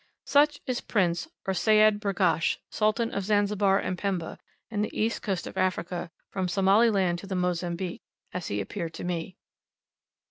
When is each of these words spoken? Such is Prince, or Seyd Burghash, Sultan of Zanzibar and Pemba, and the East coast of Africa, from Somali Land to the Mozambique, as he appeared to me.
Such 0.25 0.59
is 0.65 0.81
Prince, 0.81 1.27
or 1.45 1.53
Seyd 1.53 1.99
Burghash, 1.99 2.57
Sultan 2.71 3.11
of 3.13 3.23
Zanzibar 3.23 3.77
and 3.77 3.99
Pemba, 3.99 4.39
and 4.71 4.83
the 4.83 4.99
East 4.99 5.21
coast 5.21 5.45
of 5.45 5.59
Africa, 5.59 6.09
from 6.31 6.47
Somali 6.47 6.89
Land 6.89 7.19
to 7.19 7.27
the 7.27 7.35
Mozambique, 7.35 8.01
as 8.33 8.47
he 8.47 8.59
appeared 8.61 8.95
to 8.95 9.03
me. 9.03 9.37